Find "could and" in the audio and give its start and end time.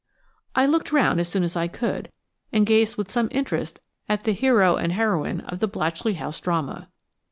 1.67-2.65